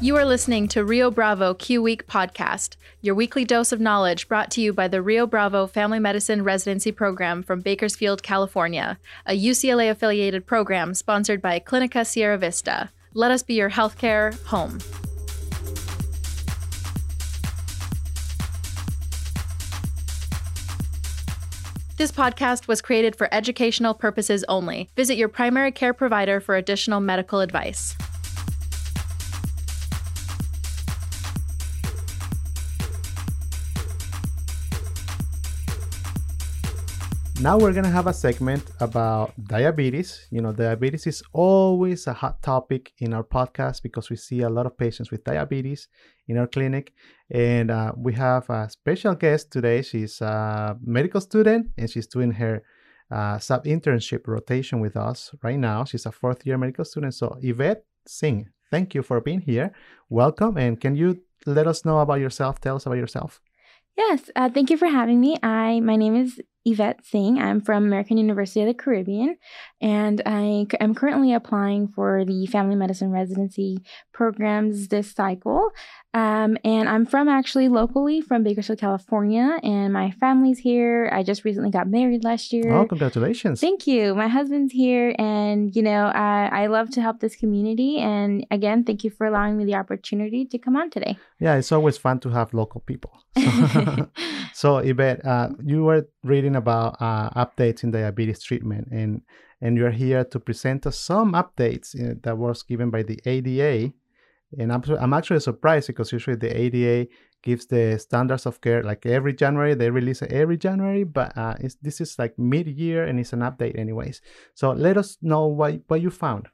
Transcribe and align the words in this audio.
You 0.00 0.16
are 0.16 0.24
listening 0.24 0.68
to 0.68 0.84
Rio 0.84 1.10
Bravo 1.10 1.54
Q 1.54 1.82
Week 1.82 2.06
podcast, 2.06 2.76
your 3.00 3.16
weekly 3.16 3.44
dose 3.44 3.72
of 3.72 3.80
knowledge 3.80 4.28
brought 4.28 4.48
to 4.52 4.60
you 4.60 4.72
by 4.72 4.86
the 4.86 5.02
Rio 5.02 5.26
Bravo 5.26 5.66
Family 5.66 5.98
Medicine 5.98 6.44
Residency 6.44 6.92
Program 6.92 7.42
from 7.42 7.62
Bakersfield, 7.62 8.22
California, 8.22 9.00
a 9.26 9.36
UCLA 9.36 9.90
affiliated 9.90 10.46
program 10.46 10.94
sponsored 10.94 11.42
by 11.42 11.58
Clinica 11.58 12.06
Sierra 12.06 12.38
Vista. 12.38 12.90
Let 13.12 13.32
us 13.32 13.42
be 13.42 13.54
your 13.54 13.70
healthcare 13.70 14.40
home. 14.44 14.78
This 21.96 22.12
podcast 22.12 22.68
was 22.68 22.80
created 22.80 23.16
for 23.16 23.28
educational 23.34 23.94
purposes 23.94 24.44
only. 24.46 24.90
Visit 24.94 25.16
your 25.16 25.28
primary 25.28 25.72
care 25.72 25.92
provider 25.92 26.38
for 26.38 26.54
additional 26.54 27.00
medical 27.00 27.40
advice. 27.40 27.96
Now 37.48 37.56
we're 37.56 37.72
gonna 37.72 37.88
have 37.88 38.06
a 38.06 38.12
segment 38.12 38.64
about 38.78 39.32
diabetes. 39.42 40.26
You 40.30 40.42
know, 40.42 40.52
diabetes 40.52 41.06
is 41.06 41.22
always 41.32 42.06
a 42.06 42.12
hot 42.12 42.42
topic 42.42 42.92
in 42.98 43.14
our 43.14 43.24
podcast 43.24 43.82
because 43.82 44.10
we 44.10 44.16
see 44.16 44.42
a 44.42 44.50
lot 44.50 44.66
of 44.66 44.76
patients 44.76 45.10
with 45.10 45.24
diabetes 45.24 45.88
in 46.26 46.36
our 46.36 46.46
clinic, 46.46 46.92
and 47.30 47.70
uh, 47.70 47.92
we 47.96 48.12
have 48.12 48.50
a 48.50 48.68
special 48.68 49.14
guest 49.14 49.50
today. 49.50 49.80
She's 49.80 50.20
a 50.20 50.76
medical 50.84 51.22
student 51.22 51.68
and 51.78 51.88
she's 51.88 52.06
doing 52.06 52.32
her 52.32 52.62
uh, 53.10 53.38
sub 53.38 53.64
internship 53.64 54.26
rotation 54.26 54.80
with 54.80 54.94
us 54.94 55.34
right 55.42 55.58
now. 55.58 55.84
She's 55.84 56.04
a 56.04 56.12
fourth 56.12 56.44
year 56.44 56.58
medical 56.58 56.84
student. 56.84 57.14
So 57.14 57.38
Yvette 57.40 57.82
Singh, 58.06 58.50
thank 58.70 58.94
you 58.94 59.02
for 59.02 59.22
being 59.22 59.40
here. 59.40 59.72
Welcome, 60.10 60.58
and 60.58 60.78
can 60.78 60.96
you 60.96 61.22
let 61.46 61.66
us 61.66 61.86
know 61.86 62.00
about 62.00 62.20
yourself? 62.20 62.60
Tell 62.60 62.76
us 62.76 62.84
about 62.84 62.98
yourself. 62.98 63.40
Yes, 63.96 64.30
uh, 64.36 64.50
thank 64.50 64.68
you 64.68 64.76
for 64.76 64.88
having 64.88 65.18
me. 65.18 65.38
I 65.42 65.80
my 65.80 65.96
name 65.96 66.14
is 66.14 66.40
Yvette 66.64 67.04
Singh. 67.04 67.40
I'm 67.40 67.60
from 67.60 67.84
American 67.84 68.18
University 68.18 68.60
of 68.60 68.66
the 68.66 68.74
Caribbean, 68.74 69.36
and 69.80 70.20
I 70.26 70.66
am 70.80 70.94
currently 70.94 71.32
applying 71.32 71.88
for 71.88 72.24
the 72.24 72.46
family 72.46 72.74
medicine 72.74 73.10
residency 73.10 73.78
programs 74.12 74.88
this 74.88 75.12
cycle. 75.12 75.70
Um, 76.14 76.56
and 76.64 76.88
I'm 76.88 77.06
from 77.06 77.28
actually 77.28 77.68
locally 77.68 78.20
from 78.20 78.42
Bakersfield, 78.42 78.78
California, 78.78 79.58
and 79.62 79.92
my 79.92 80.10
family's 80.12 80.58
here. 80.58 81.10
I 81.12 81.22
just 81.22 81.44
recently 81.44 81.70
got 81.70 81.86
married 81.86 82.24
last 82.24 82.52
year. 82.52 82.72
Oh, 82.72 82.86
congratulations! 82.86 83.60
Thank 83.60 83.86
you. 83.86 84.14
My 84.14 84.28
husband's 84.28 84.72
here, 84.72 85.14
and 85.18 85.74
you 85.74 85.82
know, 85.82 86.06
I, 86.06 86.48
I 86.52 86.66
love 86.66 86.90
to 86.90 87.02
help 87.02 87.20
this 87.20 87.36
community. 87.36 87.98
And 87.98 88.46
again, 88.50 88.84
thank 88.84 89.04
you 89.04 89.10
for 89.10 89.26
allowing 89.26 89.56
me 89.56 89.64
the 89.64 89.74
opportunity 89.74 90.44
to 90.46 90.58
come 90.58 90.76
on 90.76 90.90
today. 90.90 91.18
Yeah, 91.38 91.54
it's 91.56 91.72
always 91.72 91.98
fun 91.98 92.20
to 92.20 92.30
have 92.30 92.52
local 92.52 92.80
people. 92.80 93.12
So, 93.36 94.08
so 94.58 94.78
Yvette, 94.78 95.24
uh, 95.24 95.48
you 95.64 95.84
were 95.84 96.08
reading 96.24 96.56
about 96.56 96.96
uh, 97.00 97.30
updates 97.30 97.84
in 97.84 97.90
diabetes 97.90 98.42
treatment, 98.42 98.88
and 98.90 99.22
and 99.60 99.76
you're 99.76 99.96
here 100.04 100.24
to 100.24 100.38
present 100.38 100.86
us 100.86 100.98
some 100.98 101.32
updates 101.32 101.94
uh, 101.94 102.14
that 102.22 102.36
was 102.38 102.62
given 102.62 102.90
by 102.90 103.02
the 103.02 103.18
ADA 103.24 103.92
and 104.56 104.72
I'm, 104.72 104.82
I'm 104.98 105.12
actually 105.12 105.40
surprised 105.40 105.88
because 105.88 106.12
usually 106.12 106.36
the 106.36 106.56
ADA 106.56 107.10
gives 107.42 107.66
the 107.66 107.98
standards 107.98 108.46
of 108.46 108.60
care 108.60 108.82
like 108.82 109.04
every 109.04 109.34
January. 109.34 109.74
They 109.74 109.90
release 109.90 110.22
it 110.22 110.32
every 110.32 110.56
January, 110.56 111.04
but 111.04 111.36
uh, 111.36 111.54
this 111.82 112.00
is 112.00 112.18
like 112.18 112.38
mid-year 112.38 113.04
and 113.04 113.20
it's 113.20 113.32
an 113.32 113.40
update 113.40 113.78
anyways. 113.78 114.22
So 114.54 114.72
let 114.72 114.96
us 114.96 115.18
know 115.20 115.46
what, 115.46 115.80
what 115.88 116.00
you 116.00 116.10
found. 116.10 116.48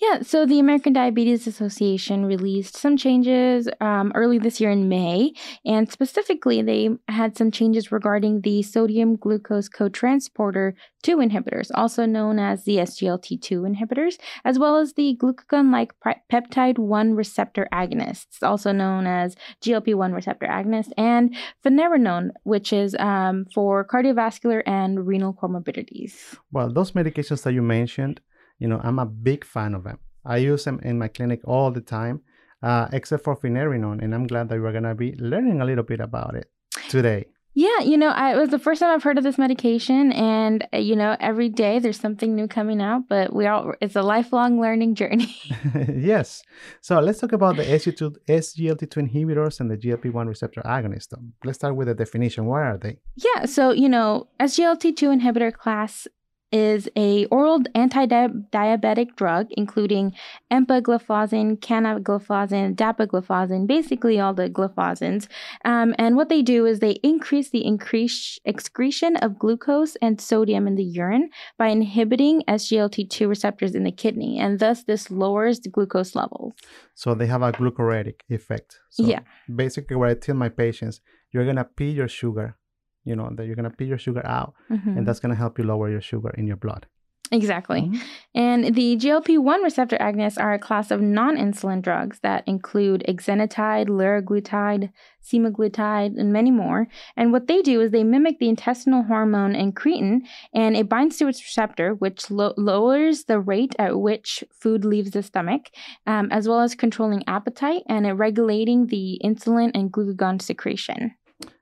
Yeah, 0.00 0.22
so 0.22 0.46
the 0.46 0.58
American 0.58 0.94
Diabetes 0.94 1.46
Association 1.46 2.24
released 2.24 2.74
some 2.74 2.96
changes 2.96 3.68
um, 3.82 4.12
early 4.14 4.38
this 4.38 4.58
year 4.58 4.70
in 4.70 4.88
May, 4.88 5.34
and 5.66 5.92
specifically, 5.92 6.62
they 6.62 6.88
had 7.08 7.36
some 7.36 7.50
changes 7.50 7.92
regarding 7.92 8.40
the 8.40 8.62
sodium 8.62 9.16
glucose 9.16 9.68
cotransporter 9.68 10.72
2 11.02 11.18
inhibitors, 11.18 11.70
also 11.74 12.06
known 12.06 12.38
as 12.38 12.64
the 12.64 12.76
SGLT2 12.76 13.76
inhibitors, 13.76 14.18
as 14.46 14.58
well 14.58 14.76
as 14.76 14.94
the 14.94 15.18
glucagon 15.20 15.70
like 15.70 15.92
peptide 16.32 16.78
1 16.78 17.14
receptor 17.14 17.68
agonists, 17.70 18.42
also 18.42 18.72
known 18.72 19.06
as 19.06 19.36
GLP 19.62 19.94
1 19.94 20.14
receptor 20.14 20.46
agonists, 20.46 20.92
and 20.96 21.36
finerenone, 21.62 22.30
which 22.44 22.72
is 22.72 22.96
um, 22.98 23.44
for 23.54 23.86
cardiovascular 23.86 24.62
and 24.64 25.06
renal 25.06 25.34
comorbidities. 25.34 26.38
Well, 26.50 26.72
those 26.72 26.92
medications 26.92 27.42
that 27.42 27.52
you 27.52 27.60
mentioned, 27.60 28.22
you 28.60 28.68
know, 28.68 28.80
I'm 28.84 29.00
a 29.00 29.06
big 29.06 29.44
fan 29.44 29.74
of 29.74 29.82
them. 29.82 29.98
I 30.24 30.36
use 30.36 30.64
them 30.64 30.78
in 30.84 30.98
my 30.98 31.08
clinic 31.08 31.40
all 31.44 31.72
the 31.72 31.80
time, 31.80 32.20
uh, 32.62 32.88
except 32.92 33.24
for 33.24 33.34
finerenone, 33.36 34.02
and 34.02 34.14
I'm 34.14 34.26
glad 34.26 34.48
that 34.50 34.60
we're 34.60 34.72
gonna 34.72 34.94
be 34.94 35.16
learning 35.16 35.60
a 35.60 35.64
little 35.64 35.84
bit 35.84 36.00
about 36.00 36.36
it 36.36 36.50
today. 36.88 37.26
Yeah, 37.52 37.80
you 37.80 37.98
know, 37.98 38.10
I, 38.10 38.34
it 38.34 38.38
was 38.38 38.50
the 38.50 38.60
first 38.60 38.80
time 38.80 38.90
I've 38.94 39.02
heard 39.02 39.18
of 39.18 39.24
this 39.24 39.36
medication, 39.36 40.12
and 40.12 40.66
uh, 40.72 40.78
you 40.78 40.94
know, 40.94 41.16
every 41.18 41.48
day 41.48 41.80
there's 41.80 41.98
something 41.98 42.36
new 42.36 42.46
coming 42.46 42.80
out. 42.80 43.08
But 43.08 43.34
we 43.34 43.46
all—it's 43.46 43.96
a 43.96 44.02
lifelong 44.02 44.60
learning 44.60 44.94
journey. 44.94 45.34
yes. 45.92 46.42
So 46.80 47.00
let's 47.00 47.18
talk 47.18 47.32
about 47.32 47.56
the 47.56 47.64
SGLT2, 47.64 48.16
SGLT2 48.28 49.10
inhibitors 49.10 49.58
and 49.58 49.68
the 49.68 49.76
GLP-1 49.76 50.28
receptor 50.28 50.62
agonist. 50.64 51.12
Let's 51.44 51.58
start 51.58 51.74
with 51.74 51.88
the 51.88 51.94
definition. 51.94 52.46
What 52.46 52.62
are 52.62 52.78
they? 52.78 52.98
Yeah. 53.16 53.46
So 53.46 53.72
you 53.72 53.88
know, 53.88 54.28
SGLT2 54.38 55.20
inhibitor 55.20 55.52
class 55.52 56.06
is 56.52 56.88
a 56.96 57.26
oral 57.26 57.62
anti-diabetic 57.74 59.16
drug 59.16 59.46
including 59.50 60.12
empagliflozin, 60.50 61.58
canagliflozin, 61.58 62.74
dapagliflozin, 62.74 63.66
basically 63.66 64.18
all 64.18 64.34
the 64.34 64.48
gliflozins. 64.48 65.28
Um, 65.64 65.94
and 65.98 66.16
what 66.16 66.28
they 66.28 66.42
do 66.42 66.66
is 66.66 66.80
they 66.80 66.98
increase 67.02 67.50
the 67.50 67.64
increase 67.64 68.38
excretion 68.44 69.16
of 69.16 69.38
glucose 69.38 69.96
and 69.96 70.20
sodium 70.20 70.66
in 70.66 70.76
the 70.76 70.84
urine 70.84 71.30
by 71.58 71.68
inhibiting 71.68 72.42
SGLT2 72.48 73.28
receptors 73.28 73.74
in 73.74 73.84
the 73.84 73.92
kidney, 73.92 74.38
and 74.38 74.58
thus 74.58 74.84
this 74.84 75.10
lowers 75.10 75.60
the 75.60 75.68
glucose 75.68 76.14
levels. 76.14 76.54
So 76.94 77.14
they 77.14 77.26
have 77.26 77.42
a 77.42 77.52
glucuretic 77.52 78.20
effect. 78.28 78.78
So 78.90 79.04
yeah. 79.04 79.20
Basically, 79.54 79.96
what 79.96 80.10
I 80.10 80.14
tell 80.14 80.34
my 80.34 80.48
patients, 80.48 81.00
you're 81.32 81.46
gonna 81.46 81.64
pee 81.64 81.90
your 81.90 82.08
sugar 82.08 82.56
you 83.04 83.16
know 83.16 83.30
that 83.34 83.46
you're 83.46 83.56
going 83.56 83.70
to 83.70 83.76
pee 83.76 83.86
your 83.86 83.98
sugar 83.98 84.24
out 84.26 84.54
mm-hmm. 84.70 84.96
and 84.96 85.06
that's 85.06 85.20
going 85.20 85.30
to 85.30 85.38
help 85.38 85.58
you 85.58 85.64
lower 85.64 85.90
your 85.90 86.00
sugar 86.00 86.30
in 86.36 86.46
your 86.46 86.56
blood 86.56 86.86
Exactly. 87.32 87.82
Mm-hmm. 87.82 88.00
And 88.34 88.74
the 88.74 88.96
GLP 88.96 89.38
1 89.38 89.62
receptor 89.62 89.96
agonists 89.98 90.40
are 90.40 90.52
a 90.52 90.58
class 90.58 90.90
of 90.90 91.00
non 91.00 91.36
insulin 91.36 91.80
drugs 91.80 92.18
that 92.20 92.42
include 92.48 93.04
exenatide, 93.08 93.86
liraglutide, 93.86 94.90
semaglutide, 95.22 96.18
and 96.18 96.32
many 96.32 96.50
more. 96.50 96.88
And 97.16 97.30
what 97.30 97.46
they 97.46 97.62
do 97.62 97.80
is 97.80 97.92
they 97.92 98.02
mimic 98.02 98.40
the 98.40 98.48
intestinal 98.48 99.04
hormone 99.04 99.54
incretin 99.54 100.22
and 100.52 100.76
it 100.76 100.88
binds 100.88 101.18
to 101.18 101.28
its 101.28 101.40
receptor, 101.40 101.94
which 101.94 102.32
lo- 102.32 102.54
lowers 102.56 103.24
the 103.24 103.38
rate 103.38 103.76
at 103.78 104.00
which 104.00 104.42
food 104.52 104.84
leaves 104.84 105.12
the 105.12 105.22
stomach, 105.22 105.70
um, 106.08 106.32
as 106.32 106.48
well 106.48 106.60
as 106.60 106.74
controlling 106.74 107.22
appetite 107.28 107.82
and 107.88 108.18
regulating 108.18 108.88
the 108.88 109.20
insulin 109.24 109.70
and 109.72 109.92
glucagon 109.92 110.42
secretion 110.42 111.14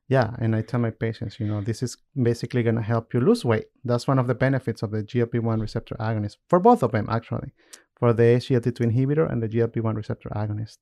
yeah 0.09 0.31
and 0.39 0.57
i 0.57 0.63
tell 0.63 0.81
my 0.81 0.91
patients 0.91 1.39
you 1.39 1.47
know 1.47 1.61
this 1.61 1.83
is 1.83 1.97
basically 2.23 2.63
going 2.63 2.77
to 2.77 2.83
help 2.83 3.15
you 3.15 3.21
lose 3.21 3.45
weight 3.45 3.67
that's 3.85 4.09
one 4.09 4.19
of 4.19 4.27
the 4.27 4.35
benefits 4.35 4.83
of 4.83 4.91
the 4.91 5.03
glp-1 5.03 5.61
receptor 5.61 5.97
agonist 6.01 6.37
for 6.49 6.59
both 6.59 6.83
of 6.83 6.93
them 6.93 7.07
actually 7.09 7.53
for 7.99 8.13
the 8.13 8.23
SGLT2 8.23 8.93
inhibitor 8.93 9.31
and 9.31 9.43
the 9.43 9.49
GLP-1 9.49 9.97
receptor 9.97 10.29
agonist. 10.31 10.79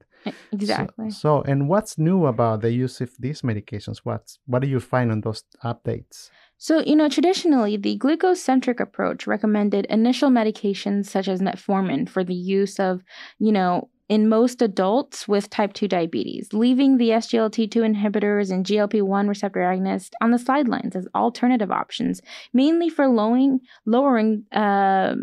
Exactly. 0.52 1.10
So, 1.10 1.18
so, 1.18 1.42
and 1.42 1.68
what's 1.68 1.98
new 1.98 2.26
about 2.26 2.60
the 2.60 2.72
use 2.72 3.00
of 3.00 3.10
these 3.18 3.42
medications? 3.42 3.98
What's 4.04 4.38
what 4.46 4.60
do 4.60 4.68
you 4.68 4.80
find 4.80 5.10
on 5.10 5.22
those 5.22 5.42
updates? 5.64 6.30
So, 6.58 6.80
you 6.80 6.96
know, 6.96 7.08
traditionally, 7.08 7.76
the 7.76 7.96
glucose 7.96 8.42
centric 8.42 8.80
approach 8.80 9.26
recommended 9.26 9.86
initial 9.86 10.30
medications 10.30 11.06
such 11.06 11.28
as 11.28 11.40
metformin 11.40 12.08
for 12.08 12.24
the 12.24 12.34
use 12.34 12.78
of, 12.78 13.02
you 13.38 13.52
know, 13.52 13.88
in 14.08 14.28
most 14.28 14.62
adults 14.62 15.26
with 15.26 15.50
type 15.50 15.72
2 15.72 15.88
diabetes, 15.88 16.52
leaving 16.52 16.98
the 16.98 17.10
SGLT2 17.10 17.94
inhibitors 17.94 18.50
and 18.50 18.64
GLP 18.64 19.02
1 19.02 19.28
receptor 19.28 19.60
agonists 19.60 20.12
on 20.20 20.30
the 20.30 20.38
sidelines 20.38 20.94
as 20.94 21.08
alternative 21.14 21.70
options, 21.70 22.22
mainly 22.52 22.88
for 22.88 23.08
lowering, 23.08 23.60
lowering 23.84 24.44
uh, 24.52 25.16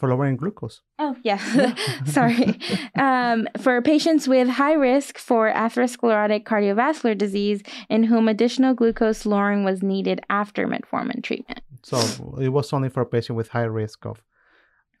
for 0.00 0.08
lowering 0.08 0.38
glucose. 0.38 0.80
Oh, 0.98 1.14
yeah. 1.22 1.74
Sorry. 2.06 2.58
um, 2.98 3.46
for 3.58 3.82
patients 3.82 4.26
with 4.26 4.48
high 4.48 4.72
risk 4.72 5.18
for 5.18 5.52
atherosclerotic 5.52 6.44
cardiovascular 6.44 7.16
disease 7.16 7.62
in 7.90 8.04
whom 8.04 8.26
additional 8.26 8.72
glucose 8.72 9.26
lowering 9.26 9.62
was 9.62 9.82
needed 9.82 10.22
after 10.30 10.66
metformin 10.66 11.22
treatment. 11.22 11.60
So 11.82 11.98
it 12.40 12.48
was 12.48 12.72
only 12.72 12.88
for 12.88 13.04
patients 13.04 13.36
with 13.36 13.48
high 13.48 13.64
risk 13.64 14.06
of 14.06 14.22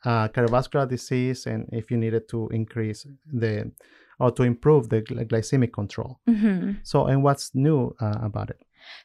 uh, 0.04 0.28
cardiovascular 0.28 0.88
disease 0.88 1.46
and 1.46 1.68
if 1.72 1.90
you 1.90 1.96
needed 1.96 2.28
to 2.28 2.48
increase 2.48 3.06
the 3.32 3.70
or 4.18 4.30
to 4.30 4.42
improve 4.42 4.90
the 4.90 5.00
glycemic 5.00 5.72
control. 5.72 6.20
Mm-hmm. 6.28 6.72
So, 6.82 7.06
and 7.06 7.22
what's 7.22 7.54
new 7.54 7.96
uh, 8.00 8.18
about 8.22 8.50
it? 8.50 8.60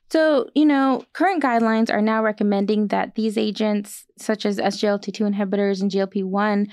So, 0.09 0.49
you 0.53 0.65
know, 0.65 1.03
current 1.13 1.41
guidelines 1.41 1.91
are 1.91 2.01
now 2.01 2.21
recommending 2.21 2.89
that 2.89 3.15
these 3.15 3.37
agents, 3.37 4.05
such 4.17 4.45
as 4.45 4.57
SGLT2 4.57 5.33
inhibitors 5.33 5.81
and 5.81 5.89
GLP 5.89 6.23
1, 6.23 6.67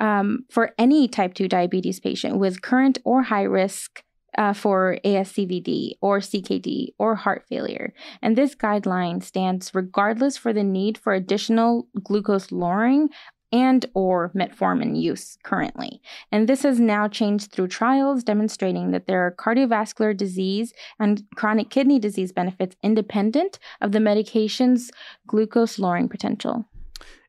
um, 0.00 0.44
for 0.50 0.72
any 0.76 1.08
type 1.08 1.34
2 1.34 1.48
diabetes 1.48 2.00
patient 2.00 2.38
with 2.38 2.62
current 2.62 2.98
or 3.04 3.22
high 3.22 3.42
risk 3.42 4.02
uh, 4.36 4.52
for 4.52 4.98
ASCVD 5.04 5.92
or 6.00 6.18
CKD 6.18 6.88
or 6.98 7.14
heart 7.14 7.44
failure. 7.48 7.92
And 8.20 8.36
this 8.36 8.54
guideline 8.54 9.22
stands 9.22 9.70
regardless 9.74 10.36
for 10.36 10.52
the 10.52 10.64
need 10.64 10.98
for 10.98 11.14
additional 11.14 11.86
glucose 12.02 12.50
lowering 12.50 13.10
and 13.54 13.86
or 13.94 14.32
metformin 14.34 15.00
use 15.00 15.38
currently. 15.44 16.02
And 16.32 16.48
this 16.48 16.64
has 16.64 16.80
now 16.80 17.06
changed 17.06 17.52
through 17.52 17.68
trials 17.68 18.24
demonstrating 18.24 18.90
that 18.90 19.06
there 19.06 19.20
are 19.24 19.36
cardiovascular 19.44 20.16
disease 20.16 20.74
and 20.98 21.22
chronic 21.36 21.70
kidney 21.70 22.00
disease 22.00 22.32
benefits 22.32 22.74
independent 22.82 23.60
of 23.80 23.92
the 23.92 24.00
medication's 24.00 24.90
glucose 25.28 25.78
lowering 25.78 26.08
potential. 26.08 26.64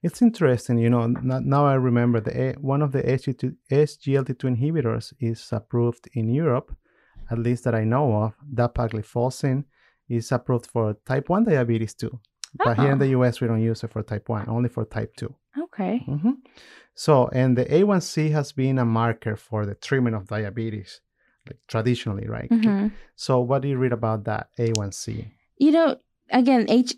It's 0.01 0.22
interesting, 0.22 0.80
you 0.80 0.89
know. 0.89 1.06
Now 1.07 1.68
I 1.68 1.75
remember 1.75 2.19
the 2.19 2.56
one 2.60 2.81
of 2.81 2.92
the 2.92 3.04
SGLT2 3.04 4.44
inhibitors 4.54 5.13
is 5.19 5.48
approved 5.51 6.10
in 6.13 6.30
Europe, 6.30 6.75
at 7.30 7.38
least 7.38 7.63
that 7.66 7.75
I 7.75 7.83
know 7.83 8.13
of. 8.24 8.33
Dapagliflozin 8.54 9.66
is 10.07 10.31
approved 10.31 10.68
for 10.68 10.95
type 11.06 11.30
1 11.30 11.44
diabetes 11.45 11.94
too. 11.94 12.19
But 12.63 12.80
here 12.80 12.92
in 12.92 13.00
the 13.00 13.07
US, 13.07 13.42
we 13.42 13.48
don't 13.48 13.62
use 13.62 13.84
it 13.84 13.92
for 13.92 14.02
type 14.04 14.30
1, 14.30 14.50
only 14.50 14.69
for 14.69 14.86
type 14.86 15.16
2. 15.18 15.34
Okay. 15.63 16.04
Mm-hmm. 16.07 16.31
So, 16.94 17.30
and 17.34 17.57
the 17.57 17.66
A1C 17.66 18.31
has 18.31 18.52
been 18.52 18.80
a 18.80 18.86
marker 18.86 19.36
for 19.36 19.66
the 19.66 19.75
treatment 19.75 20.16
of 20.16 20.28
diabetes, 20.28 21.02
like 21.48 21.57
traditionally, 21.68 22.28
right? 22.28 22.50
Mm-hmm. 22.50 22.88
So, 23.16 23.40
what 23.42 23.62
do 23.62 23.68
you 23.68 23.78
read 23.78 23.92
about 23.92 24.24
that 24.25 24.50
A1C? 24.57 25.31
You 25.57 25.72
know, 25.72 25.98
again, 26.31 26.66
H, 26.69 26.96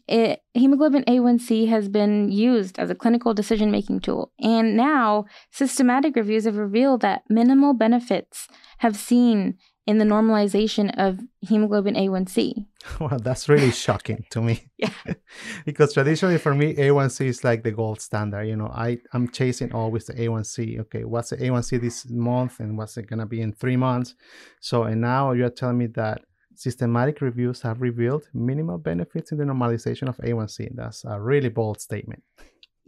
hemoglobin 0.54 1.04
A1C 1.06 1.68
has 1.70 1.90
been 1.90 2.32
used 2.32 2.78
as 2.80 2.90
a 2.90 2.96
clinical 2.96 3.34
decision 3.34 3.72
making 3.72 4.02
tool. 4.02 4.32
And 4.40 4.78
now 4.78 5.26
systematic 5.52 6.16
reviews 6.16 6.46
have 6.46 6.58
revealed 6.58 7.02
that 7.02 7.24
minimal 7.30 7.74
benefits 7.74 8.48
have 8.80 8.96
seen 8.96 9.58
in 9.88 9.98
the 9.98 10.06
normalization 10.06 10.94
of 10.98 11.20
hemoglobin 11.42 11.96
A1C. 11.96 12.66
Well, 13.00 13.20
that's 13.20 13.50
really 13.50 13.72
shocking 13.72 14.26
to 14.30 14.42
me. 14.42 14.70
Yeah. 14.78 14.92
because 15.66 15.94
traditionally 15.94 16.38
for 16.38 16.54
me, 16.54 16.76
A1C 16.76 17.26
is 17.26 17.44
like 17.44 17.64
the 17.64 17.72
gold 17.72 18.00
standard. 18.00 18.44
You 18.44 18.56
know, 18.56 18.68
I, 18.68 19.00
I'm 19.14 19.30
chasing 19.30 19.74
always 19.74 20.06
the 20.06 20.14
A1C. 20.14 20.80
Okay, 20.82 21.04
what's 21.04 21.32
the 21.32 21.38
A1C 21.38 21.82
this 21.82 22.08
month 22.10 22.60
and 22.60 22.78
what's 22.78 22.96
it 22.98 23.08
going 23.08 23.20
to 23.20 23.26
be 23.26 23.42
in 23.42 23.54
three 23.54 23.76
months? 23.76 24.14
So, 24.60 24.84
and 24.84 25.02
now 25.02 25.32
you're 25.32 25.50
telling 25.50 25.80
me 25.80 25.88
that 25.88 26.22
systematic 26.54 27.22
reviews 27.22 27.62
have 27.62 27.82
revealed 27.82 28.28
minimal 28.34 28.78
benefits 28.78 29.32
in 29.32 29.40
the 29.40 29.46
normalization 29.46 30.08
of 30.08 30.18
A1C. 30.18 30.70
That's 30.76 31.06
a 31.06 31.20
really 31.20 31.50
bold 31.50 31.82
statement. 31.82 32.24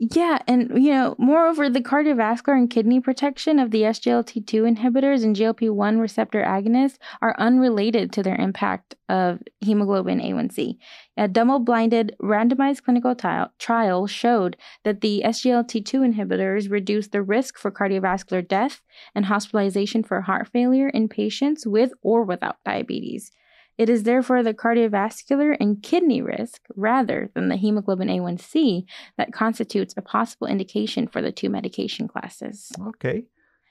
Yeah, 0.02 0.40
and 0.48 0.82
you 0.82 0.92
know, 0.92 1.14
moreover, 1.20 1.70
the 1.70 1.82
cardiovascular 1.82 2.58
and 2.58 2.70
kidney 2.70 3.02
protection 3.02 3.60
of 3.60 3.72
the 3.72 3.82
SGLT2 3.82 4.78
inhibitors 4.78 5.26
and 5.26 5.36
GLP1 5.36 6.00
receptor 6.00 6.42
agonists 6.42 6.98
are 7.22 7.36
unrelated 7.38 8.14
to 8.14 8.24
their 8.24 8.38
impact 8.38 8.96
of 9.10 9.42
hemoglobin 9.60 10.22
A1C. 10.22 10.78
A 11.18 11.28
double-blinded 11.28 12.16
randomized 12.22 12.84
clinical 12.84 13.14
t- 13.14 13.28
trial 13.60 14.08
showed 14.08 14.56
that 14.86 15.02
the 15.02 15.22
SGLT2 15.26 16.14
inhibitors 16.14 16.72
reduced 16.72 17.12
the 17.12 17.22
risk 17.22 17.58
for 17.58 17.70
cardiovascular 17.70 18.48
death 18.48 18.82
and 19.14 19.26
hospitalization 19.26 20.04
for 20.04 20.22
heart 20.22 20.48
failure 20.48 20.88
in 20.88 21.10
patients 21.10 21.68
with 21.68 21.92
or 22.02 22.24
without 22.24 22.56
diabetes. 22.64 23.34
It 23.80 23.90
is 23.90 24.04
therefore 24.04 24.44
the 24.44 24.54
cardiovascular 24.54 25.56
and 25.58 25.82
kidney 25.82 26.22
risk 26.22 26.64
rather 26.76 27.32
than 27.34 27.48
the 27.48 27.56
hemoglobin 27.56 28.10
A1C 28.10 28.84
that 29.18 29.32
constitutes 29.32 29.94
a 29.96 30.02
possible 30.02 30.48
indication 30.48 31.08
for 31.08 31.22
the 31.22 31.32
two 31.32 31.50
medication 31.50 32.10
classes. 32.10 32.74
Okay. 32.90 33.24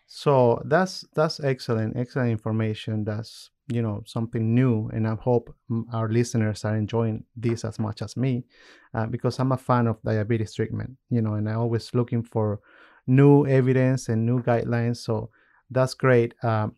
So 0.06 0.62
that's 0.64 1.04
that's 1.14 1.40
excellent, 1.40 1.98
excellent 1.98 2.30
information. 2.30 3.04
That's 3.04 3.50
you 3.68 3.82
know 3.82 4.02
something 4.06 4.54
new, 4.54 4.88
and 4.94 5.06
I 5.06 5.14
hope 5.14 5.54
our 5.92 6.08
listeners 6.08 6.64
are 6.64 6.74
enjoying 6.74 7.24
this 7.36 7.62
as 7.62 7.78
much 7.78 8.00
as 8.00 8.16
me, 8.16 8.46
uh, 8.94 9.04
because 9.04 9.38
I'm 9.38 9.52
a 9.52 9.58
fan 9.58 9.86
of 9.86 10.02
diabetes 10.02 10.54
treatment. 10.54 10.96
You 11.10 11.20
know, 11.20 11.34
and 11.34 11.46
I'm 11.46 11.58
always 11.58 11.92
looking 11.92 12.22
for 12.22 12.60
new 13.06 13.46
evidence 13.46 14.08
and 14.08 14.24
new 14.24 14.42
guidelines. 14.42 14.96
So 14.96 15.28
that's 15.70 15.92
great. 15.92 16.32
Um, 16.42 16.76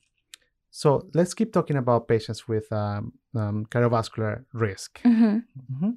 so 0.70 1.08
let's 1.14 1.34
keep 1.34 1.52
talking 1.52 1.76
about 1.76 2.08
patients 2.08 2.46
with 2.46 2.70
um, 2.72 3.12
um, 3.34 3.66
cardiovascular 3.66 4.44
risk. 4.52 5.00
Mm-hmm. 5.02 5.36
Mm-hmm. 5.36 5.90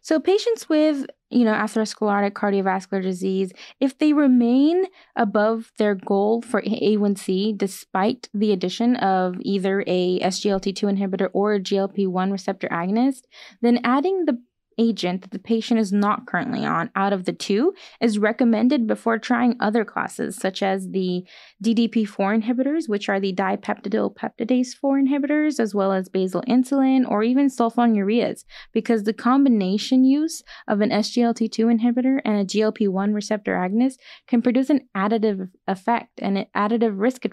So 0.00 0.18
patients 0.18 0.68
with 0.68 1.06
you 1.30 1.44
know 1.44 1.52
atherosclerotic 1.52 2.32
cardiovascular 2.32 3.02
disease, 3.02 3.52
if 3.78 3.98
they 3.98 4.12
remain 4.12 4.84
above 5.16 5.72
their 5.78 5.94
goal 5.94 6.42
for 6.42 6.62
A1C 6.62 7.56
despite 7.56 8.28
the 8.32 8.52
addition 8.52 8.96
of 8.96 9.36
either 9.40 9.84
a 9.86 10.20
SGLT2 10.20 10.96
inhibitor 10.96 11.28
or 11.32 11.54
a 11.54 11.60
GLP1 11.60 12.32
receptor 12.32 12.68
agonist, 12.68 13.22
then 13.60 13.80
adding 13.84 14.24
the 14.24 14.40
agent 14.78 15.22
that 15.22 15.30
the 15.30 15.38
patient 15.38 15.80
is 15.80 15.92
not 15.92 16.26
currently 16.26 16.64
on 16.64 16.90
out 16.94 17.12
of 17.12 17.24
the 17.24 17.32
two 17.32 17.74
is 18.00 18.18
recommended 18.18 18.86
before 18.86 19.18
trying 19.18 19.56
other 19.60 19.84
classes, 19.84 20.36
such 20.36 20.62
as 20.62 20.90
the 20.90 21.24
DDP4 21.64 22.42
inhibitors, 22.42 22.88
which 22.88 23.08
are 23.08 23.20
the 23.20 23.34
dipeptidyl 23.34 24.14
peptidase 24.14 24.74
4 24.74 25.00
inhibitors, 25.00 25.58
as 25.58 25.74
well 25.74 25.92
as 25.92 26.08
basal 26.08 26.42
insulin 26.48 27.08
or 27.08 27.22
even 27.22 27.48
sulfonylureas, 27.48 28.44
because 28.72 29.04
the 29.04 29.12
combination 29.12 30.04
use 30.04 30.42
of 30.68 30.80
an 30.80 30.90
SGLT2 30.90 31.80
inhibitor 31.80 32.20
and 32.24 32.36
a 32.38 32.44
GLP1 32.44 33.14
receptor 33.14 33.54
agonist 33.54 33.96
can 34.26 34.42
produce 34.42 34.70
an 34.70 34.88
additive 34.96 35.48
effect 35.66 36.20
and 36.20 36.38
an 36.38 36.46
additive 36.54 37.00
risk 37.00 37.24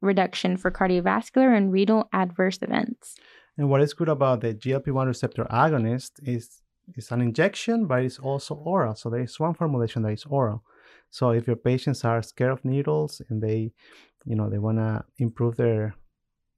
reduction 0.00 0.56
for 0.56 0.70
cardiovascular 0.70 1.56
and 1.56 1.72
renal 1.72 2.08
adverse 2.12 2.58
events. 2.62 3.16
And 3.58 3.68
what 3.68 3.82
is 3.82 3.92
good 3.92 4.08
about 4.08 4.40
the 4.40 4.54
GLP-1 4.54 5.06
receptor 5.06 5.44
agonist 5.50 6.12
is 6.22 6.61
it's 6.94 7.10
an 7.10 7.20
injection, 7.20 7.86
but 7.86 8.02
it's 8.02 8.18
also 8.18 8.54
oral. 8.54 8.94
So 8.94 9.10
there 9.10 9.22
is 9.22 9.38
one 9.38 9.54
formulation 9.54 10.02
that 10.02 10.12
is 10.12 10.24
oral. 10.24 10.62
So 11.10 11.30
if 11.30 11.46
your 11.46 11.56
patients 11.56 12.04
are 12.04 12.22
scared 12.22 12.52
of 12.52 12.64
needles 12.64 13.20
and 13.28 13.42
they, 13.42 13.72
you 14.24 14.34
know, 14.34 14.48
they 14.48 14.58
want 14.58 14.78
to 14.78 15.04
improve 15.18 15.56
their 15.56 15.94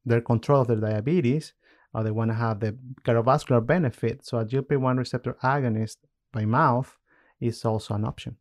their 0.06 0.20
control 0.20 0.60
of 0.60 0.68
their 0.68 0.76
diabetes, 0.76 1.54
or 1.94 2.02
they 2.02 2.10
want 2.10 2.30
to 2.30 2.34
have 2.34 2.60
the 2.60 2.76
cardiovascular 3.04 3.64
benefit, 3.64 4.24
so 4.24 4.38
a 4.38 4.44
GLP-1 4.44 4.98
receptor 4.98 5.34
agonist 5.42 5.96
by 6.30 6.44
mouth 6.44 6.98
is 7.40 7.64
also 7.64 7.94
an 7.94 8.04
option. 8.04 8.36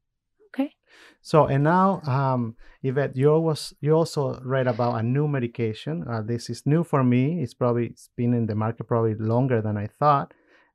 Okay. 0.48 0.74
So 1.22 1.46
and 1.46 1.64
now, 1.64 2.02
um, 2.02 2.58
Yvette, 2.84 3.16
you 3.16 3.32
was 3.40 3.74
you 3.80 3.94
also 3.94 4.42
read 4.44 4.68
about 4.68 5.00
a 5.00 5.04
new 5.04 5.28
medication. 5.28 6.06
Uh, 6.08 6.22
this 6.22 6.50
is 6.50 6.66
new 6.66 6.84
for 6.84 7.04
me. 7.04 7.42
It's 7.42 7.54
probably 7.54 7.88
it's 7.88 8.10
been 8.18 8.34
in 8.34 8.46
the 8.46 8.56
market 8.56 8.84
probably 8.84 9.16
longer 9.16 9.62
than 9.62 9.78
I 9.78 9.88
thought 9.88 10.34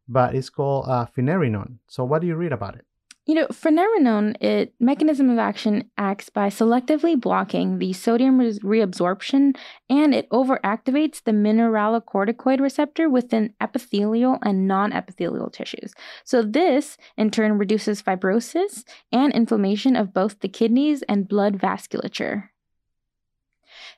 but 0.08 0.34
it's 0.34 0.50
called 0.50 0.86
uh, 0.88 1.06
finerenone. 1.16 1.78
So, 1.86 2.04
what 2.04 2.20
do 2.20 2.26
you 2.26 2.36
read 2.36 2.52
about 2.52 2.76
it? 2.76 2.84
You 3.28 3.34
know, 3.34 3.46
finerenone, 3.48 4.42
it 4.42 4.72
mechanism 4.80 5.28
of 5.28 5.38
action 5.38 5.90
acts 5.98 6.30
by 6.30 6.48
selectively 6.48 7.20
blocking 7.20 7.78
the 7.78 7.92
sodium 7.92 8.38
re- 8.38 8.58
reabsorption, 8.60 9.54
and 9.90 10.14
it 10.14 10.30
overactivates 10.30 11.22
the 11.22 11.32
mineralocorticoid 11.32 12.58
receptor 12.58 13.10
within 13.10 13.52
epithelial 13.60 14.38
and 14.42 14.66
non-epithelial 14.66 15.50
tissues. 15.50 15.92
So 16.24 16.40
this, 16.40 16.96
in 17.18 17.30
turn, 17.30 17.58
reduces 17.58 18.02
fibrosis 18.02 18.84
and 19.12 19.30
inflammation 19.34 19.94
of 19.94 20.14
both 20.14 20.40
the 20.40 20.48
kidneys 20.48 21.02
and 21.02 21.28
blood 21.28 21.58
vasculature. 21.58 22.48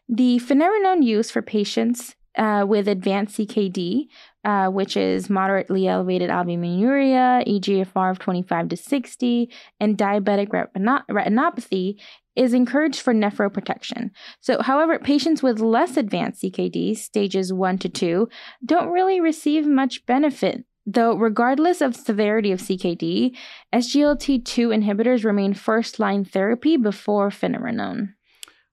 The 0.09 0.40
finerenone 0.40 1.05
use 1.05 1.31
for 1.31 1.40
patients 1.40 2.17
uh, 2.37 2.65
with 2.67 2.89
advanced 2.89 3.39
CKD, 3.39 4.07
uh, 4.45 4.69
which 4.69 4.97
is 4.97 5.29
moderately 5.29 5.87
elevated 5.87 6.31
albuminuria, 6.31 7.47
EGFR 7.47 8.11
of 8.11 8.19
25 8.19 8.69
to 8.69 8.77
60, 8.77 9.51
and 9.79 9.99
diabetic 9.99 10.49
retinopathy, 10.49 12.01
is 12.37 12.55
encouraged 12.55 13.01
for 13.01 13.13
nephroprotection. 13.13 14.11
So, 14.41 14.63
however, 14.63 14.99
patients 14.99 15.43
with 15.43 15.61
less 15.61 15.97
advanced 15.97 16.43
CKD, 16.43 16.97
stages 16.97 17.53
1 17.53 17.79
to 17.79 17.89
2, 17.89 18.29
don't 18.65 18.91
really 18.91 19.21
receive 19.21 19.67
much 19.67 20.07
benefit 20.07 20.65
Though, 20.87 21.15
regardless 21.15 21.81
of 21.81 21.95
severity 21.95 22.53
of 22.53 22.61
CKD, 22.61 23.37
SGLT2 23.73 24.83
inhibitors 24.83 25.25
remain 25.25 25.55
first 25.55 26.01
line 26.01 26.25
therapy 26.25 26.77
before 26.77 27.29
finerenone. 27.29 28.15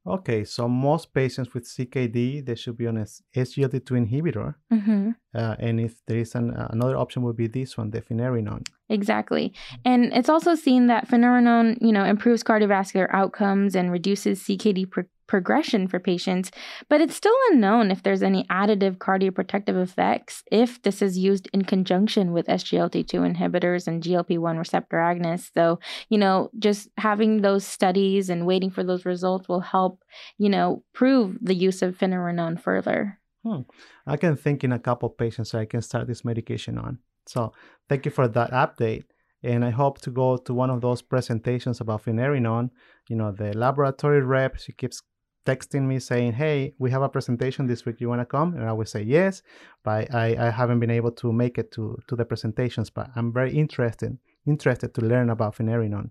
Okay, 0.07 0.45
so 0.45 0.69
most 0.69 1.13
patients 1.13 1.53
with 1.53 1.65
CKD 1.65 2.45
they 2.45 2.55
should 2.55 2.77
be 2.77 2.87
on 2.87 2.97
a 2.97 3.05
SGLT2 3.35 4.07
inhibitor, 4.07 4.55
mm-hmm. 4.71 5.11
uh, 5.35 5.55
and 5.59 5.81
if 5.81 6.05
there 6.07 6.19
is 6.19 6.33
an, 6.35 6.51
uh, 6.51 6.67
another 6.71 6.95
option, 6.95 7.23
would 7.23 7.35
be 7.35 7.47
this 7.47 7.77
one, 7.77 7.91
the 7.91 8.01
finerenone. 8.01 8.65
Exactly. 8.89 9.53
And 9.83 10.13
it's 10.13 10.29
also 10.29 10.55
seen 10.55 10.87
that 10.87 11.09
finerenone, 11.09 11.77
you 11.81 11.91
know, 11.91 12.05
improves 12.05 12.41
cardiovascular 12.41 13.07
outcomes 13.11 13.75
and 13.75 13.91
reduces 13.91 14.41
CKD 14.43 14.89
pro- 14.89 15.03
progression 15.27 15.87
for 15.87 15.99
patients, 15.99 16.51
but 16.89 17.01
it's 17.01 17.15
still 17.15 17.35
unknown 17.51 17.91
if 17.91 18.03
there's 18.03 18.23
any 18.23 18.43
additive 18.45 18.97
cardioprotective 18.97 19.81
effects 19.81 20.43
if 20.51 20.81
this 20.81 21.01
is 21.01 21.17
used 21.17 21.49
in 21.53 21.63
conjunction 21.63 22.31
with 22.31 22.47
SGLT2 22.47 23.35
inhibitors 23.35 23.87
and 23.87 24.01
GLP1 24.01 24.57
receptor 24.57 24.97
agonists. 24.97 25.51
So, 25.53 25.79
you 26.09 26.17
know, 26.17 26.49
just 26.57 26.89
having 26.97 27.41
those 27.41 27.65
studies 27.65 28.29
and 28.29 28.47
waiting 28.47 28.71
for 28.71 28.83
those 28.83 29.05
results 29.05 29.47
will 29.47 29.61
help, 29.61 30.03
you 30.37 30.49
know, 30.49 30.83
prove 30.93 31.37
the 31.41 31.55
use 31.55 31.81
of 31.81 31.97
finerenone 31.97 32.59
further. 32.59 33.19
Hmm. 33.43 33.61
I 34.05 34.17
can 34.17 34.35
think 34.35 34.63
in 34.63 34.71
a 34.71 34.79
couple 34.79 35.09
patients 35.09 35.51
that 35.51 35.59
I 35.59 35.65
can 35.65 35.81
start 35.81 36.07
this 36.07 36.25
medication 36.25 36.77
on. 36.77 36.99
So 37.27 37.53
thank 37.89 38.05
you 38.05 38.11
for 38.11 38.27
that 38.27 38.51
update. 38.51 39.03
And 39.43 39.63
I 39.63 39.69
hope 39.69 40.01
to 40.01 40.09
go 40.09 40.37
to 40.37 40.53
one 40.53 40.69
of 40.69 40.81
those 40.81 41.01
presentations 41.01 41.79
about 41.79 42.03
finerenone. 42.03 42.71
You 43.07 43.15
know, 43.15 43.31
the 43.31 43.55
laboratory 43.55 44.21
rep, 44.21 44.57
she 44.57 44.71
keeps 44.71 45.01
texting 45.47 45.83
me 45.83 45.97
saying, 45.99 46.33
Hey, 46.33 46.73
we 46.77 46.91
have 46.91 47.01
a 47.01 47.09
presentation 47.09 47.67
this 47.67 47.85
week. 47.85 48.01
You 48.01 48.09
want 48.09 48.21
to 48.21 48.25
come? 48.25 48.53
And 48.55 48.65
I 48.67 48.73
would 48.73 48.89
say 48.89 49.01
yes, 49.01 49.41
but 49.83 50.13
I, 50.13 50.47
I 50.47 50.49
haven't 50.49 50.81
been 50.81 50.91
able 50.99 51.11
to 51.23 51.31
make 51.31 51.57
it 51.57 51.71
to, 51.73 51.97
to 52.07 52.15
the 52.15 52.25
presentations, 52.25 52.89
but 52.89 53.09
I'm 53.15 53.31
very 53.31 53.53
interested, 53.53 54.17
interested 54.45 54.93
to 54.95 55.01
learn 55.01 55.29
about 55.29 55.55
finerenone. 55.55 56.09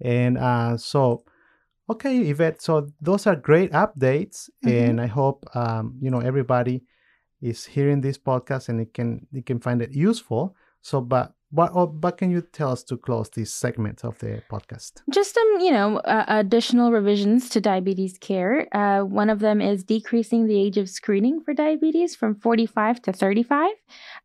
And 0.00 0.36
uh, 0.36 0.76
so, 0.76 1.24
okay, 1.88 2.18
Yvette, 2.18 2.60
so 2.60 2.88
those 3.00 3.26
are 3.26 3.36
great 3.36 3.72
updates. 3.72 4.50
Mm-hmm. 4.64 4.68
And 4.68 5.00
I 5.00 5.06
hope, 5.06 5.46
um, 5.54 5.96
you 6.00 6.10
know, 6.10 6.20
everybody 6.20 6.84
is 7.40 7.64
hearing 7.64 8.02
this 8.02 8.18
podcast 8.18 8.68
and 8.68 8.80
it 8.80 8.92
can 8.92 9.26
it 9.32 9.46
can 9.46 9.60
find 9.60 9.80
it 9.80 9.92
useful. 9.92 10.54
So, 10.82 11.00
but 11.00 11.32
what 11.56 11.74
what 11.74 12.18
can 12.18 12.30
you 12.30 12.42
tell 12.42 12.70
us 12.72 12.82
to 12.84 12.96
close 12.96 13.28
this 13.30 13.52
segment 13.52 14.04
of 14.04 14.18
the 14.18 14.42
podcast? 14.50 14.92
Just 15.10 15.34
some, 15.34 15.60
you 15.60 15.72
know, 15.72 15.98
uh, 15.98 16.24
additional 16.28 16.92
revisions 16.92 17.48
to 17.50 17.60
diabetes 17.60 18.18
care. 18.18 18.68
Uh, 18.76 19.02
one 19.04 19.30
of 19.30 19.40
them 19.40 19.60
is 19.60 19.82
decreasing 19.82 20.46
the 20.46 20.58
age 20.58 20.76
of 20.76 20.88
screening 20.88 21.40
for 21.40 21.54
diabetes 21.54 22.14
from 22.14 22.34
45 22.34 23.02
to 23.02 23.12
35, 23.12 23.70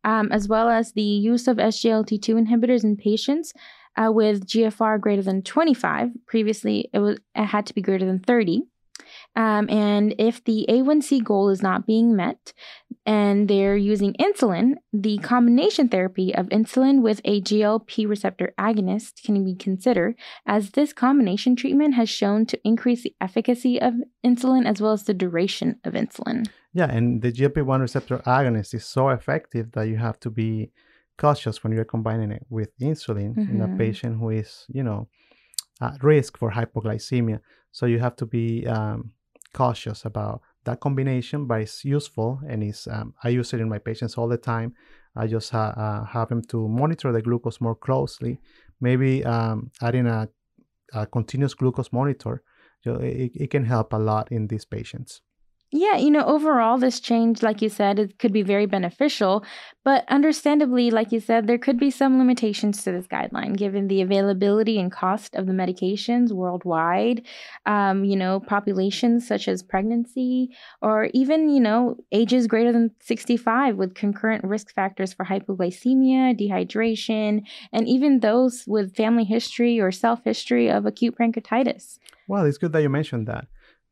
um, 0.04 0.30
as 0.30 0.46
well 0.46 0.68
as 0.68 0.92
the 0.92 1.02
use 1.02 1.48
of 1.48 1.56
SGLT2 1.56 2.46
inhibitors 2.46 2.84
in 2.84 2.96
patients 2.96 3.52
uh, 3.96 4.10
with 4.12 4.46
GFR 4.46 5.00
greater 5.00 5.22
than 5.22 5.42
25. 5.42 6.10
Previously, 6.26 6.90
it 6.92 6.98
was 6.98 7.18
it 7.34 7.46
had 7.46 7.66
to 7.66 7.74
be 7.74 7.82
greater 7.82 8.04
than 8.04 8.18
30. 8.18 8.62
Um, 9.34 9.68
and 9.70 10.14
if 10.18 10.44
the 10.44 10.66
A1C 10.68 11.24
goal 11.24 11.48
is 11.48 11.62
not 11.62 11.86
being 11.86 12.14
met 12.14 12.52
and 13.06 13.48
they're 13.48 13.76
using 13.76 14.14
insulin, 14.14 14.74
the 14.92 15.18
combination 15.18 15.88
therapy 15.88 16.34
of 16.34 16.46
insulin 16.50 17.02
with 17.02 17.20
a 17.24 17.40
GLP 17.40 18.06
receptor 18.06 18.52
agonist 18.58 19.22
can 19.24 19.42
be 19.44 19.54
considered, 19.54 20.16
as 20.46 20.70
this 20.70 20.92
combination 20.92 21.56
treatment 21.56 21.94
has 21.94 22.10
shown 22.10 22.44
to 22.46 22.60
increase 22.64 23.02
the 23.02 23.14
efficacy 23.20 23.80
of 23.80 23.94
insulin 24.24 24.66
as 24.66 24.80
well 24.80 24.92
as 24.92 25.04
the 25.04 25.14
duration 25.14 25.80
of 25.84 25.94
insulin. 25.94 26.46
Yeah, 26.74 26.90
and 26.90 27.22
the 27.22 27.32
GLP 27.32 27.64
1 27.64 27.80
receptor 27.80 28.18
agonist 28.18 28.74
is 28.74 28.84
so 28.84 29.08
effective 29.08 29.72
that 29.72 29.88
you 29.88 29.96
have 29.96 30.20
to 30.20 30.30
be 30.30 30.72
cautious 31.18 31.62
when 31.62 31.72
you're 31.72 31.84
combining 31.84 32.32
it 32.32 32.46
with 32.48 32.76
insulin 32.78 33.34
mm-hmm. 33.34 33.54
in 33.54 33.60
a 33.60 33.66
mm-hmm. 33.66 33.78
patient 33.78 34.18
who 34.18 34.30
is, 34.30 34.66
you 34.68 34.82
know, 34.82 35.08
at 35.80 36.02
risk 36.02 36.38
for 36.38 36.50
hypoglycemia. 36.50 37.40
So 37.72 37.86
you 37.86 37.98
have 37.98 38.16
to 38.16 38.26
be 38.26 38.66
um, 38.66 39.12
cautious 39.52 40.04
about 40.04 40.42
that 40.64 40.80
combination, 40.80 41.46
but 41.46 41.60
it's 41.62 41.84
useful 41.84 42.40
and 42.48 42.62
it's, 42.62 42.86
um, 42.86 43.14
I 43.22 43.30
use 43.30 43.52
it 43.52 43.60
in 43.60 43.68
my 43.68 43.78
patients 43.78 44.16
all 44.16 44.28
the 44.28 44.36
time. 44.36 44.74
I 45.16 45.26
just 45.26 45.50
ha- 45.50 45.74
uh, 45.76 46.04
have 46.04 46.28
them 46.28 46.42
to 46.44 46.68
monitor 46.68 47.12
the 47.12 47.22
glucose 47.22 47.60
more 47.60 47.74
closely. 47.74 48.38
Maybe 48.80 49.24
um, 49.24 49.70
adding 49.80 50.06
a, 50.06 50.28
a, 50.92 51.06
continuous 51.06 51.54
glucose 51.54 51.92
monitor, 51.92 52.42
know, 52.92 52.98
it, 52.98 53.32
it 53.34 53.50
can 53.50 53.64
help 53.64 53.92
a 53.92 53.98
lot 53.98 54.32
in 54.32 54.46
these 54.46 54.64
patients. 54.64 55.20
Yeah, 55.74 55.96
you 55.96 56.10
know, 56.10 56.24
overall, 56.26 56.76
this 56.76 57.00
change, 57.00 57.42
like 57.42 57.62
you 57.62 57.70
said, 57.70 57.98
it 57.98 58.18
could 58.18 58.32
be 58.32 58.42
very 58.42 58.66
beneficial. 58.66 59.42
But 59.84 60.04
understandably, 60.08 60.90
like 60.90 61.12
you 61.12 61.18
said, 61.18 61.46
there 61.46 61.56
could 61.56 61.78
be 61.78 61.90
some 61.90 62.18
limitations 62.18 62.84
to 62.84 62.92
this 62.92 63.06
guideline 63.06 63.56
given 63.56 63.88
the 63.88 64.02
availability 64.02 64.78
and 64.78 64.92
cost 64.92 65.34
of 65.34 65.46
the 65.46 65.54
medications 65.54 66.30
worldwide, 66.30 67.22
um, 67.64 68.04
you 68.04 68.16
know, 68.16 68.38
populations 68.38 69.26
such 69.26 69.48
as 69.48 69.62
pregnancy, 69.62 70.50
or 70.82 71.08
even, 71.14 71.48
you 71.48 71.60
know, 71.60 71.96
ages 72.12 72.46
greater 72.46 72.70
than 72.70 72.90
65 73.00 73.76
with 73.76 73.94
concurrent 73.94 74.44
risk 74.44 74.74
factors 74.74 75.14
for 75.14 75.24
hypoglycemia, 75.24 76.38
dehydration, 76.38 77.44
and 77.72 77.88
even 77.88 78.20
those 78.20 78.64
with 78.66 78.94
family 78.94 79.24
history 79.24 79.80
or 79.80 79.90
self 79.90 80.22
history 80.22 80.70
of 80.70 80.84
acute 80.84 81.16
pancreatitis. 81.18 81.98
Well, 82.28 82.44
it's 82.44 82.58
good 82.58 82.72
that 82.72 82.82
you 82.82 82.90
mentioned 82.90 83.26
that. 83.28 83.46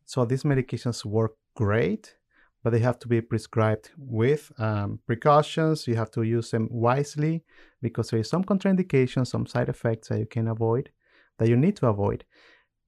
So 0.05 0.27
these 0.27 0.43
medications 0.43 1.05
work 1.05 1.37
great, 1.55 2.17
but 2.63 2.71
they 2.71 2.81
have 2.81 2.99
to 3.01 3.09
be 3.09 3.21
prescribed 3.21 3.91
with 3.97 4.53
um, 4.59 5.01
precautions. 5.07 5.87
You 5.87 5.97
have 5.97 6.11
to 6.13 6.23
use 6.23 6.51
them 6.51 6.69
wisely 6.71 7.45
because 7.83 8.11
there 8.11 8.21
is 8.21 8.29
some 8.29 8.45
contraindications, 8.45 9.29
some 9.29 9.47
side 9.47 9.69
effects 9.69 10.09
that 10.09 10.19
you 10.19 10.27
can 10.27 10.49
avoid, 10.49 10.91
that 11.39 11.49
you 11.49 11.57
need 11.57 11.77
to 11.77 11.89
avoid. 11.89 12.25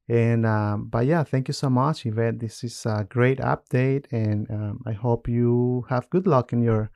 And 0.08 0.44
um, 0.44 0.88
but 0.90 1.06
yeah, 1.06 1.22
thank 1.24 1.48
you 1.48 1.54
so 1.54 1.70
much, 1.70 2.04
Yvette. 2.04 2.40
This 2.40 2.64
is 2.64 2.84
a 2.86 3.06
great 3.08 3.38
update, 3.38 4.06
and 4.10 4.50
um, 4.50 4.80
I 4.84 4.92
hope 4.92 5.28
you 5.28 5.86
have 5.88 6.10
good 6.10 6.26
luck 6.26 6.52
in 6.52 6.60
your 6.60 6.90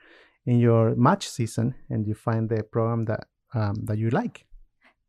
in 0.44 0.58
your 0.58 0.94
match 0.94 1.28
season 1.28 1.74
and 1.90 2.06
you 2.06 2.14
find 2.14 2.48
the 2.48 2.62
program 2.62 3.04
that 3.06 3.26
um, 3.54 3.74
that 3.84 3.98
you 3.98 4.10
like. 4.10 4.45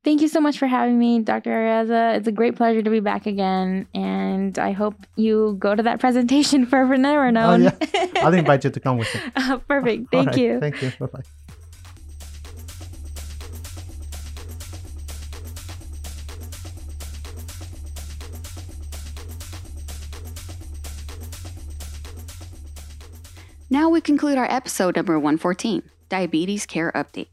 Thank 0.07 0.21
you 0.21 0.29
so 0.29 0.39
much 0.39 0.57
for 0.57 0.67
having 0.67 0.97
me, 0.97 1.19
Dr. 1.19 1.49
Arreaza. 1.49 2.15
It's 2.15 2.29
a 2.29 2.31
great 2.31 2.55
pleasure 2.55 2.81
to 2.81 2.89
be 2.89 3.01
back 3.01 3.25
again, 3.25 3.89
and 3.93 4.57
I 4.57 4.71
hope 4.71 4.95
you 5.17 5.57
go 5.59 5.75
to 5.75 5.83
that 5.83 5.99
presentation 6.05 6.65
for 6.65 6.85
finerenone. 6.85 7.69
Oh, 7.69 7.87
yeah. 7.93 8.23
I'll 8.23 8.33
invite 8.33 8.63
you 8.63 8.69
to 8.69 8.79
come 8.79 8.99
with 8.99 9.13
me. 9.13 9.19
Uh, 9.35 9.57
perfect. 9.57 10.09
Thank 10.09 10.27
right. 10.27 10.37
you. 10.37 10.59
Thank 10.61 10.81
you. 10.81 10.93
Bye 10.97 11.07
bye. 11.07 11.21
Now 23.69 23.89
we 23.89 23.99
conclude 23.99 24.37
our 24.37 24.49
episode 24.49 24.95
number 24.95 25.19
114 25.19 25.83
Diabetes 26.07 26.65
Care 26.65 26.93
Update. 26.93 27.27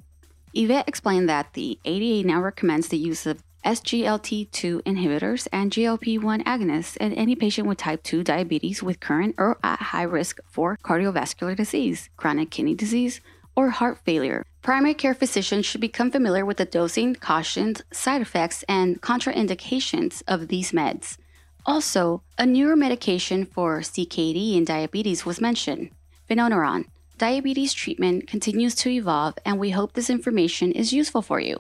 Yvette 0.56 0.87
explained 0.87 1.28
that 1.28 1.52
the 1.54 1.78
ADA 1.84 2.26
now 2.26 2.40
recommends 2.40 2.87
the 2.87 2.96
use 2.96 3.26
of 3.26 3.42
SGLT2 3.64 4.82
inhibitors 4.82 5.49
and 5.50 5.73
GLP1 5.73 6.44
agonists 6.44 6.96
in 6.99 7.12
any 7.14 7.34
patient 7.34 7.66
with 7.66 7.78
type 7.78 8.04
2 8.04 8.23
diabetes 8.23 8.80
with 8.80 9.00
current 9.00 9.34
or 9.37 9.58
at 9.64 9.80
high 9.80 10.02
risk 10.02 10.38
for 10.46 10.78
cardiovascular 10.84 11.56
disease, 11.56 12.08
chronic 12.16 12.50
kidney 12.50 12.75
disease, 12.75 13.20
or 13.56 13.70
heart 13.70 13.99
failure. 14.04 14.44
Primary 14.62 14.94
care 14.94 15.14
physicians 15.14 15.66
should 15.66 15.80
become 15.80 16.11
familiar 16.11 16.44
with 16.44 16.58
the 16.58 16.64
dosing, 16.64 17.16
cautions, 17.16 17.82
side 17.90 18.23
effects, 18.23 18.64
and 18.68 19.02
contraindications 19.02 20.23
of 20.28 20.49
these 20.49 20.70
meds. 20.70 21.16
Also, 21.66 22.23
a 22.38 22.46
newer 22.46 22.76
medication 22.76 23.44
for 23.44 23.80
CKD 23.80 24.56
and 24.56 24.66
diabetes 24.66 25.26
was 25.26 25.40
mentioned, 25.40 25.90
finerenone 26.28 26.84
diabetes 27.18 27.73
treatment 27.73 28.26
continues 28.26 28.75
to 28.75 28.90
evolve, 28.90 29.35
and 29.44 29.59
we 29.59 29.71
hope 29.71 29.92
this 29.92 30.11
information 30.11 30.73
is 30.73 30.92
useful 30.92 31.23
for 31.23 31.40
you. 31.40 31.59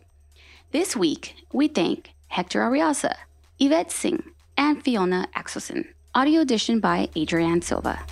This 0.72 0.96
week, 0.96 1.46
we 1.52 1.68
thank 1.68 2.12
Hector 2.28 2.60
Arreaza, 2.60 3.14
Yvette 3.60 3.92
Singh, 3.92 4.24
and 4.56 4.82
Fiona 4.82 5.28
Axelson. 5.36 5.86
Audio 6.14 6.40
edition 6.40 6.80
by 6.80 7.08
Adrienne 7.16 7.62
Silva. 7.62 8.04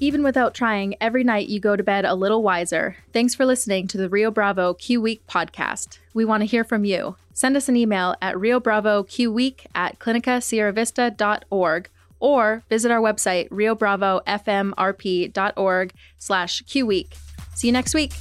Even 0.00 0.24
without 0.24 0.52
trying, 0.52 0.96
every 1.00 1.22
night 1.22 1.48
you 1.48 1.60
go 1.60 1.76
to 1.76 1.82
bed 1.82 2.04
a 2.04 2.14
little 2.14 2.42
wiser. 2.42 2.96
Thanks 3.12 3.36
for 3.36 3.46
listening 3.46 3.86
to 3.86 3.96
the 3.96 4.08
Rio 4.08 4.32
Bravo 4.32 4.74
Q 4.74 5.00
Week 5.00 5.24
podcast. 5.28 5.98
We 6.12 6.24
want 6.24 6.40
to 6.40 6.46
hear 6.46 6.64
from 6.64 6.84
you. 6.84 7.14
Send 7.32 7.56
us 7.56 7.68
an 7.68 7.76
email 7.76 8.14
at 8.20 8.36
riobravoqweek 8.36 9.66
at 9.74 9.98
clinicasierravista.org 9.98 11.88
or 12.20 12.62
visit 12.68 12.90
our 12.90 13.00
website, 13.00 13.48
riobravofmrp.org 13.48 15.92
slash 16.18 16.62
qweek. 16.62 17.14
See 17.54 17.68
you 17.68 17.72
next 17.72 17.94
week. 17.94 18.12